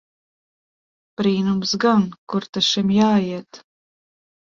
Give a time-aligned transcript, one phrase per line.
[1.19, 2.07] Brīnums gan!
[2.33, 3.61] Kur ta šim jāiet!